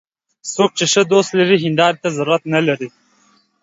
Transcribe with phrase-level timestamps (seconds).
[0.53, 2.87] څوک چې ښه دوست لري، هنداري ته ضرورت نه لري